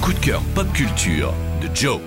[0.00, 2.00] coup de cœur pop culture de Joe.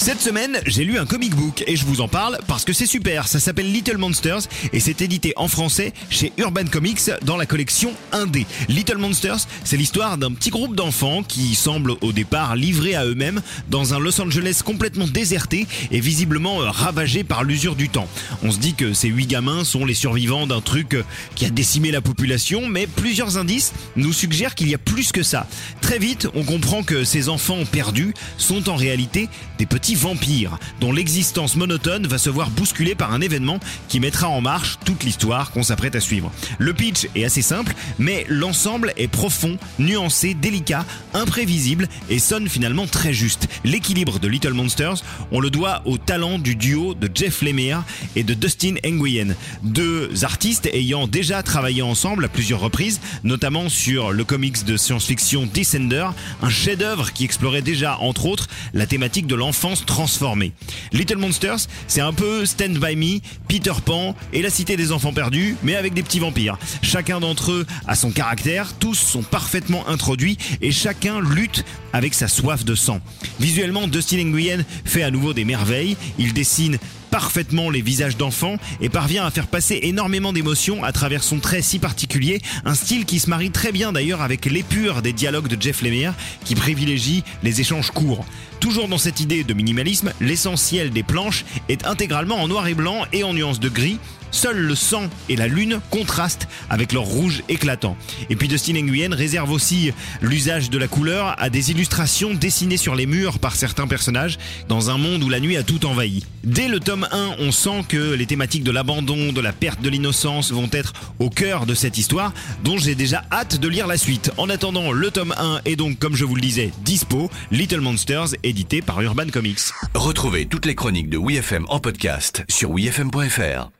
[0.00, 2.86] Cette semaine, j'ai lu un comic book et je vous en parle parce que c'est
[2.86, 3.26] super.
[3.26, 4.42] Ça s'appelle Little Monsters
[4.72, 8.46] et c'est édité en français chez Urban Comics dans la collection Indé.
[8.68, 13.42] Little Monsters, c'est l'histoire d'un petit groupe d'enfants qui semblent au départ livrés à eux-mêmes
[13.70, 18.08] dans un Los Angeles complètement déserté et visiblement euh, ravagé par l'usure du temps.
[18.44, 21.02] On se dit que ces huit gamins sont les survivants d'un truc euh,
[21.34, 25.24] qui a décimé la population, mais plusieurs indices nous suggèrent qu'il y a plus que
[25.24, 25.48] ça.
[25.80, 30.92] Très vite, on comprend que ces enfants perdus sont en réalité des petits vampires, dont
[30.92, 35.50] l'existence monotone va se voir bousculée par un événement qui mettra en marche toute l'histoire
[35.50, 36.30] qu'on s'apprête à suivre.
[36.58, 42.86] Le pitch est assez simple, mais l'ensemble est profond, nuancé, délicat, imprévisible et sonne finalement
[42.86, 43.48] très juste.
[43.64, 47.82] L'équilibre de Little Monsters, on le doit au talent du duo de Jeff Lemire
[48.16, 54.12] et de Dustin Nguyen, deux artistes ayant déjà travaillé ensemble à plusieurs reprises, notamment sur
[54.12, 56.08] le comics de science-fiction Descender,
[56.42, 60.52] un chef-d'œuvre qui explorait déjà entre autres la thématique de l'enfance transformée.
[60.92, 65.12] Little Monsters, c'est un peu Stand By Me, Peter Pan et la Cité des Enfants
[65.12, 66.58] Perdus, mais avec des petits vampires.
[66.82, 72.28] Chacun d'entre eux a son caractère, tous sont parfaitement introduits et chacun lutte avec sa
[72.28, 73.00] soif de sang.
[73.40, 75.96] Visuellement, Dustin Nguyen fait à nouveau des merveilles.
[76.18, 76.78] Il dessine
[77.10, 81.62] parfaitement les visages d'enfants et parvient à faire passer énormément d'émotions à travers son trait
[81.62, 85.60] si particulier, un style qui se marie très bien d'ailleurs avec l'épure des dialogues de
[85.60, 86.14] Jeff Lemire
[86.44, 88.26] qui privilégie les échanges courts.
[88.60, 93.04] Toujours dans cette idée de minimalisme, l'essentiel des planches est intégralement en noir et blanc
[93.12, 93.98] et en nuances de gris,
[94.30, 97.96] Seul le sang et la lune contrastent avec leur rouge éclatant.
[98.30, 102.94] Et puis Dustin Nguyen réserve aussi l'usage de la couleur à des illustrations dessinées sur
[102.94, 106.24] les murs par certains personnages dans un monde où la nuit a tout envahi.
[106.44, 109.88] Dès le tome 1, on sent que les thématiques de l'abandon, de la perte de
[109.88, 112.32] l'innocence vont être au cœur de cette histoire
[112.64, 114.30] dont j'ai déjà hâte de lire la suite.
[114.36, 118.28] En attendant, le tome 1 est donc, comme je vous le disais, dispo, Little Monsters,
[118.42, 119.60] édité par Urban Comics.
[119.94, 123.70] Retrouvez toutes les chroniques de WeFM en podcast sur wefm.fr.